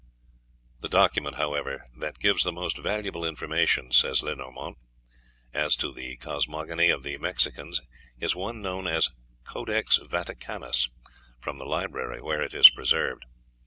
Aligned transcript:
"The 0.79 0.89
document, 0.89 1.35
however, 1.35 1.85
that 1.99 2.17
gives 2.17 2.43
the 2.43 2.51
most 2.51 2.75
valuable 2.79 3.23
information," 3.23 3.91
says 3.91 4.23
Lenormant, 4.23 4.79
"as 5.53 5.75
to 5.75 5.91
the 5.93 6.17
cosmogony 6.17 6.89
of 6.89 7.03
the 7.03 7.19
Mexicans 7.19 7.81
is 8.19 8.35
one 8.35 8.63
known 8.63 8.87
as 8.87 9.11
'Codex 9.43 9.99
Vaticanus,' 9.99 10.89
from 11.39 11.59
the 11.59 11.65
library 11.67 12.19
where 12.19 12.41
it 12.41 12.55
is 12.55 12.71
preserved. 12.71 13.25